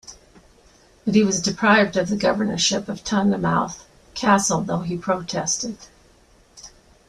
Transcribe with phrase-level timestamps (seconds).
[1.05, 3.85] But he was deprived of the governorship of Tynemouth
[4.15, 5.77] Castle, though he protested.